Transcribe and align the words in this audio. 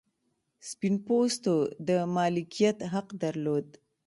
سپین 0.69 0.95
پوستو 1.05 1.55
د 1.87 1.89
مالکیت 2.15 2.77
حق 2.93 3.07
درلود. 3.21 3.67